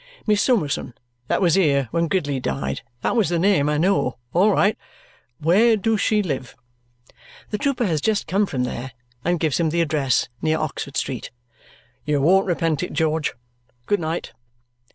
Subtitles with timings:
[0.25, 0.95] Miss Summerson
[1.27, 4.75] that was here when Gridley died that was the name, I know all right
[5.37, 6.55] where does she live?"
[7.51, 8.93] The trooper has just come from there
[9.23, 11.29] and gives him the address, near Oxford Street.
[12.03, 13.33] "You won't repent it, George.
[13.85, 14.33] Good night!"